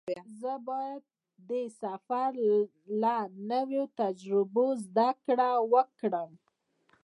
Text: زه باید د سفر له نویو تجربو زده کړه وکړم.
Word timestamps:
زه 0.39 0.53
باید 0.67 1.03
د 1.49 1.51
سفر 1.81 2.31
له 3.01 3.15
نویو 3.51 3.83
تجربو 3.99 4.67
زده 4.85 5.09
کړه 5.25 5.49
وکړم. 5.73 6.31